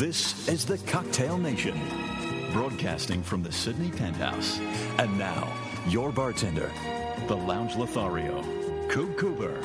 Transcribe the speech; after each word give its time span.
This 0.00 0.48
is 0.48 0.64
the 0.64 0.78
Cocktail 0.78 1.36
Nation, 1.36 1.78
broadcasting 2.54 3.22
from 3.22 3.42
the 3.42 3.52
Sydney 3.52 3.90
Penthouse. 3.90 4.58
And 4.96 5.18
now, 5.18 5.52
your 5.88 6.10
bartender, 6.10 6.72
the 7.28 7.36
Lounge 7.36 7.76
Lothario, 7.76 8.42
Coop 8.88 9.18
Cooper. 9.18 9.60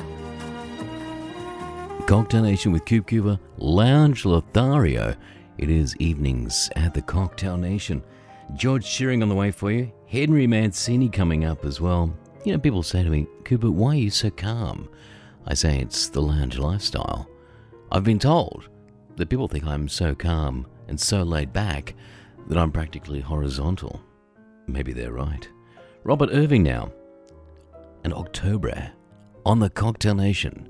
Cocktail 2.06 2.42
Nation 2.42 2.70
with 2.70 2.84
Coop 2.84 3.06
Cooper, 3.06 3.40
Lounge 3.56 4.26
Lothario. 4.26 5.16
It 5.56 5.70
is 5.70 5.96
evenings 5.96 6.68
at 6.76 6.92
the 6.92 7.00
Cocktail 7.00 7.56
Nation. 7.56 8.02
George 8.52 8.84
Shearing 8.84 9.22
on 9.22 9.30
the 9.30 9.34
way 9.34 9.50
for 9.50 9.70
you. 9.70 9.90
Henry 10.06 10.46
Mancini 10.46 11.08
coming 11.08 11.46
up 11.46 11.64
as 11.64 11.80
well. 11.80 12.14
You 12.44 12.52
know, 12.52 12.58
people 12.58 12.82
say 12.82 13.02
to 13.02 13.08
me, 13.08 13.26
Cooper, 13.46 13.70
why 13.70 13.92
are 13.92 13.94
you 13.94 14.10
so 14.10 14.28
calm? 14.28 14.90
I 15.46 15.54
say 15.54 15.80
it's 15.80 16.10
the 16.10 16.20
lounge 16.20 16.58
lifestyle. 16.58 17.26
I've 17.90 18.04
been 18.04 18.18
told 18.18 18.68
that 19.16 19.28
people 19.28 19.48
think 19.48 19.64
I'm 19.64 19.88
so 19.88 20.14
calm 20.14 20.66
and 20.88 21.00
so 21.00 21.22
laid 21.22 21.52
back 21.52 21.94
that 22.48 22.58
I'm 22.58 22.72
practically 22.72 23.20
horizontal. 23.20 24.00
Maybe 24.66 24.92
they're 24.92 25.12
right. 25.12 25.48
Robert 26.04 26.30
Irving 26.32 26.62
now, 26.62 26.92
and 28.04 28.12
October 28.12 28.92
on 29.44 29.58
the 29.58 29.70
Cocktail 29.70 30.14
Nation. 30.14 30.68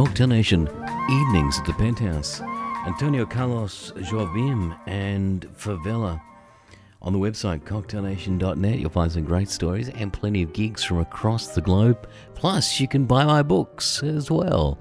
Cocktail 0.00 0.28
Nation 0.28 0.62
evenings 1.10 1.58
at 1.58 1.66
the 1.66 1.74
Penthouse. 1.74 2.40
Antonio 2.86 3.26
Carlos 3.26 3.92
Jobim 3.96 4.74
and 4.86 5.46
Favela. 5.54 6.18
On 7.02 7.12
the 7.12 7.18
website 7.18 7.64
cocktailnation.net, 7.64 8.78
you'll 8.78 8.88
find 8.88 9.12
some 9.12 9.24
great 9.24 9.50
stories 9.50 9.90
and 9.90 10.10
plenty 10.10 10.42
of 10.42 10.54
gigs 10.54 10.82
from 10.82 11.00
across 11.00 11.48
the 11.48 11.60
globe. 11.60 12.08
Plus, 12.34 12.80
you 12.80 12.88
can 12.88 13.04
buy 13.04 13.26
my 13.26 13.42
books 13.42 14.02
as 14.02 14.30
well. 14.30 14.78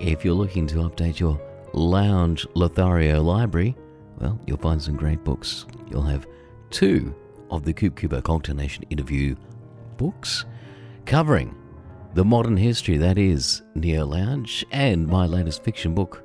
If 0.00 0.24
you're 0.24 0.34
looking 0.34 0.66
to 0.66 0.78
update 0.78 1.20
your 1.20 1.40
lounge 1.72 2.44
Lothario 2.54 3.22
library, 3.22 3.76
well, 4.18 4.36
you'll 4.48 4.58
find 4.58 4.82
some 4.82 4.96
great 4.96 5.22
books. 5.22 5.64
You'll 5.88 6.02
have 6.02 6.26
two 6.70 7.14
of 7.52 7.64
the 7.64 7.72
Coop 7.72 7.94
Cooper 7.94 8.20
Cocktail 8.20 8.56
Nation 8.56 8.82
interview 8.90 9.36
books 9.96 10.44
covering 11.04 11.54
the 12.16 12.24
modern 12.24 12.56
history 12.56 12.96
that 12.96 13.16
is 13.18 13.62
Neo 13.74 14.06
Lounge 14.06 14.64
and 14.72 15.06
my 15.06 15.26
latest 15.26 15.62
fiction 15.62 15.94
book, 15.94 16.24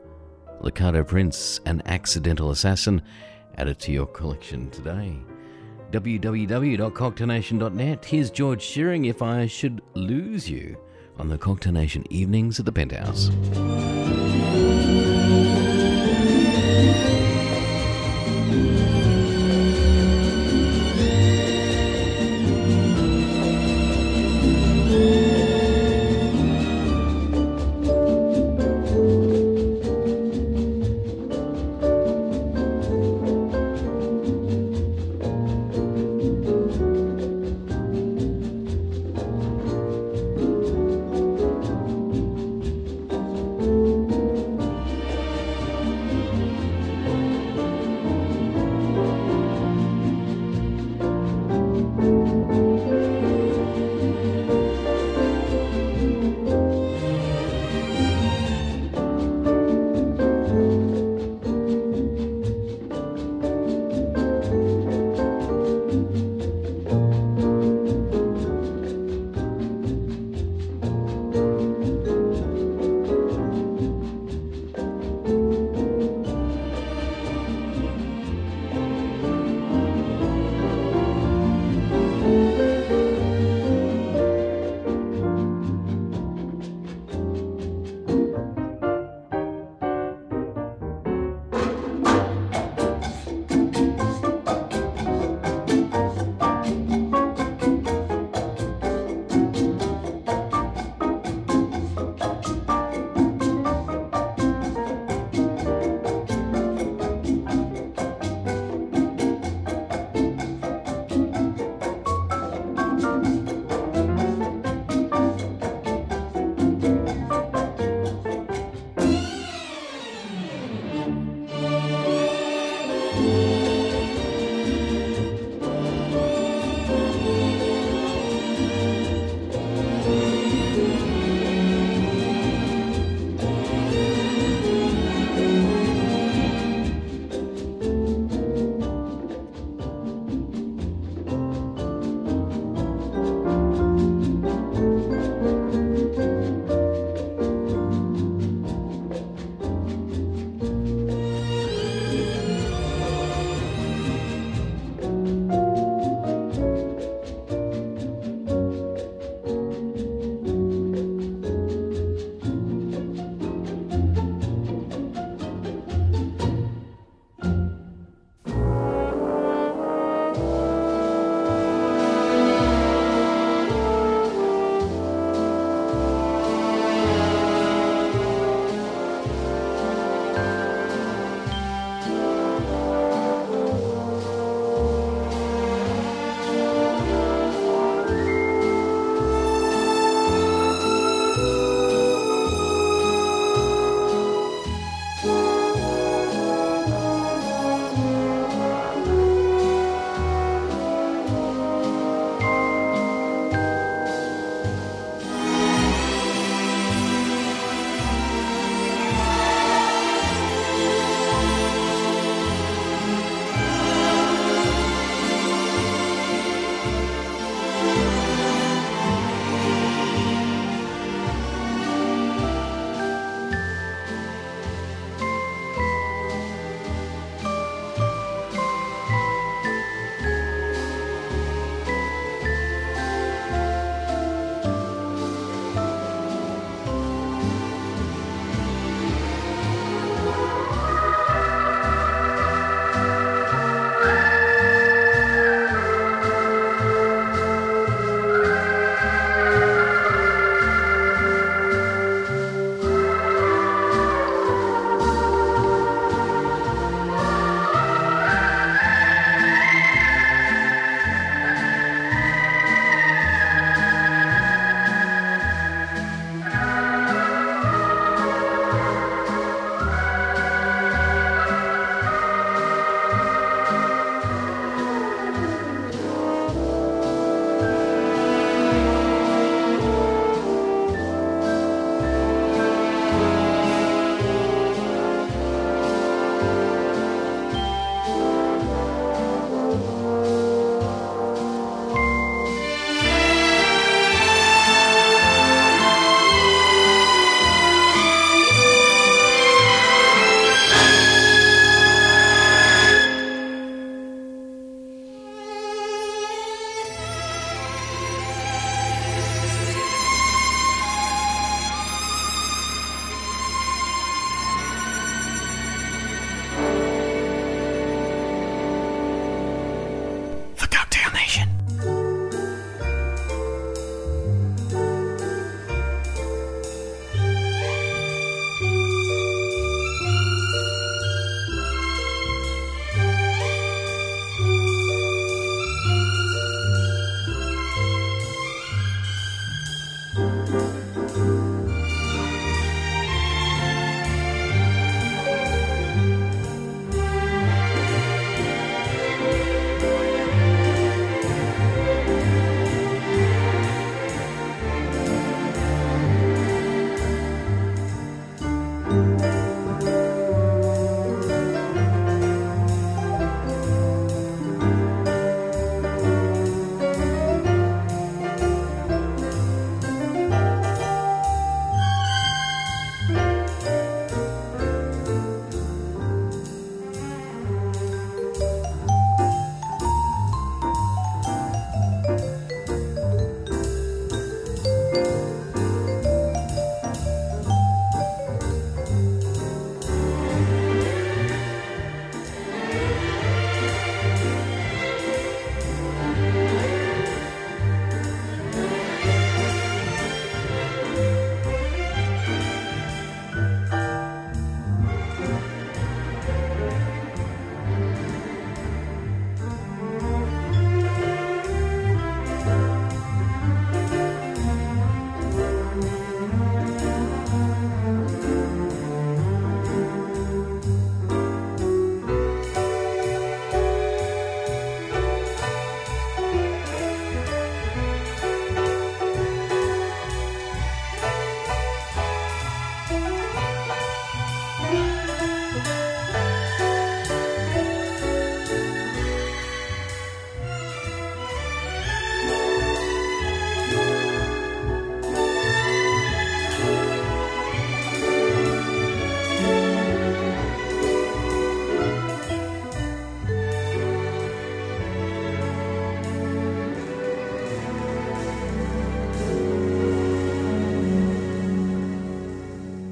Liccardo 0.61 1.05
Prince, 1.05 1.59
An 1.65 1.81
Accidental 1.85 2.51
Assassin, 2.51 3.01
added 3.57 3.77
to 3.79 3.91
your 3.91 4.05
collection 4.05 4.69
today 4.69 5.19
www.cocktailnation.net. 5.91 8.05
Here's 8.05 8.31
George 8.31 8.61
Shearing 8.61 9.03
if 9.03 9.21
I 9.21 9.47
should 9.47 9.81
lose 9.93 10.49
you 10.49 10.77
on 11.17 11.27
the 11.27 11.37
Cocktail 11.37 11.73
Nation 11.73 12.05
evenings 12.09 12.57
at 12.57 12.65
the 12.65 12.71
Penthouse. 12.71 13.29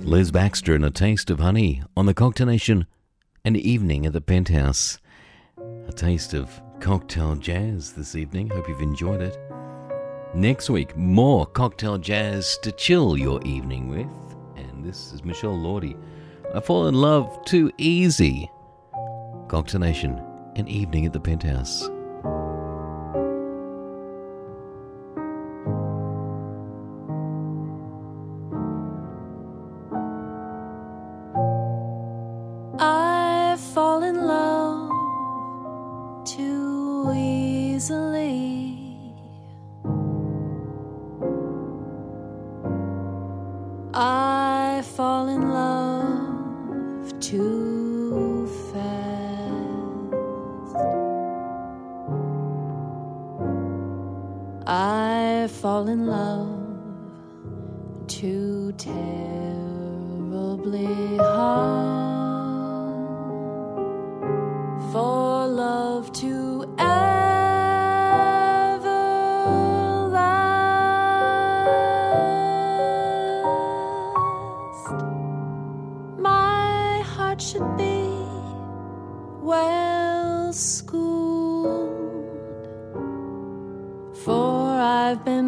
Les 0.10 0.32
Baxter 0.32 0.74
and 0.74 0.84
a 0.84 0.90
taste 0.90 1.30
of 1.30 1.40
honey 1.40 1.84
on 1.96 2.08
the 2.08 2.16
Cocktail 2.16 2.48
Nation, 2.48 2.88
an 3.46 3.56
evening 3.56 4.08
at 4.08 4.14
the 4.14 4.20
penthouse. 4.20 4.98
A 5.88 5.92
taste 5.92 6.34
of 6.34 6.50
cocktail 6.80 7.36
jazz 7.36 7.94
this 7.94 8.16
evening. 8.16 8.50
Hope 8.50 8.68
you've 8.68 8.82
enjoyed 8.82 9.22
it. 9.22 9.38
Next 10.34 10.68
week, 10.68 10.98
more 10.98 11.46
cocktail 11.46 12.00
jazz 12.00 12.58
to 12.64 12.72
chill 12.72 13.18
your 13.18 13.40
evening 13.44 13.88
with. 13.88 14.08
And 14.56 14.84
this 14.84 15.14
is 15.14 15.24
Michelle 15.24 15.56
Lordi. 15.56 15.96
I 16.56 16.60
fall 16.60 16.88
in 16.88 16.96
love 16.96 17.46
too 17.46 17.72
easy. 17.78 18.50
Cocktail 19.48 19.82
Nation, 19.82 20.20
an 20.56 20.68
evening 20.68 21.06
at 21.06 21.14
the 21.14 21.20
penthouse. 21.20 21.88
love 56.10 56.50
too 58.08 58.74
terribly 58.78 58.98
hard 61.18 62.50
for 64.92 65.29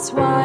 That's 0.00 0.14
why 0.14 0.39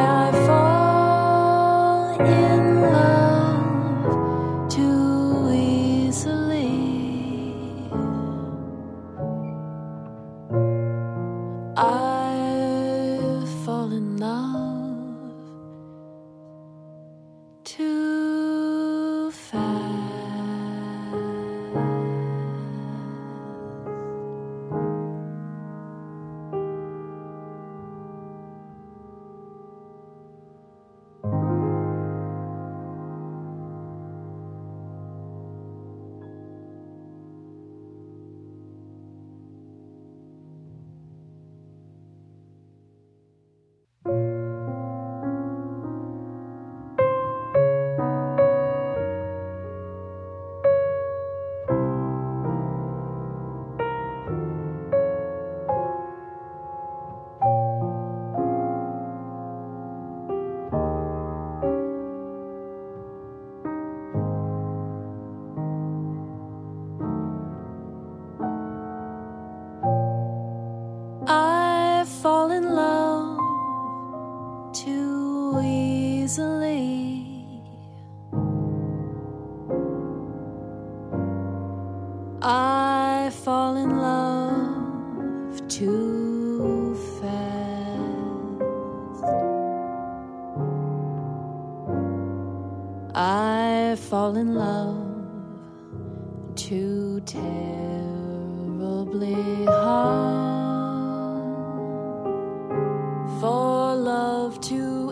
for 103.39 103.95
love 103.95 104.59
to 104.61 105.04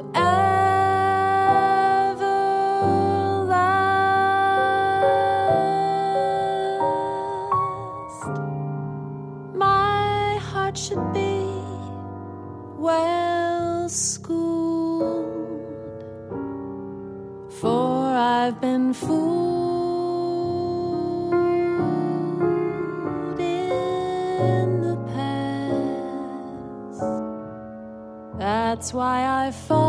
That's 28.83 28.93
why 28.93 29.47
I 29.47 29.51
fall 29.51 29.82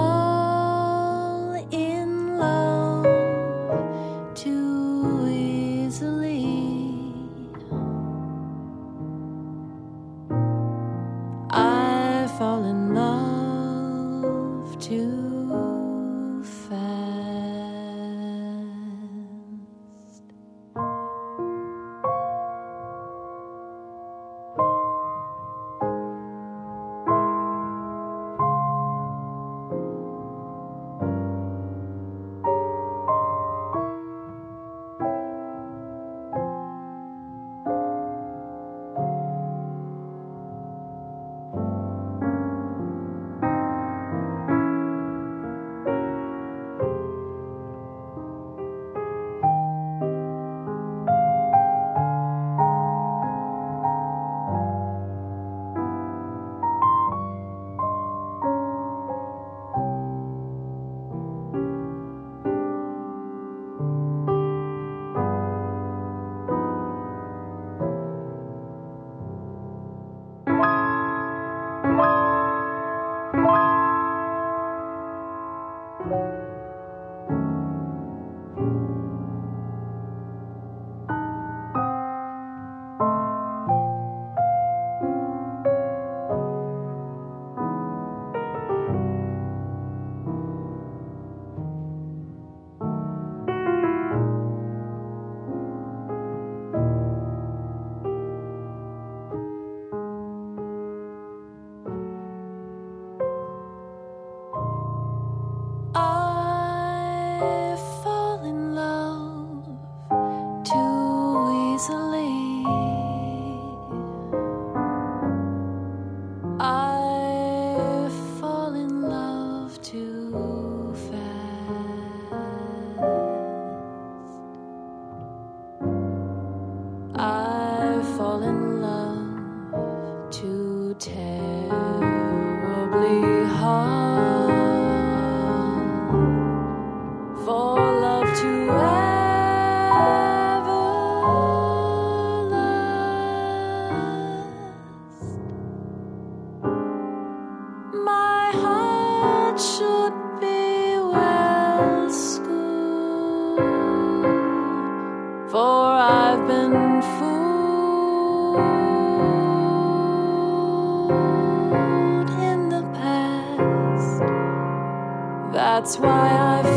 That's 165.85 165.99
why 165.99 166.09
I 166.09 166.63
fall 166.63 166.71
in 166.71 166.74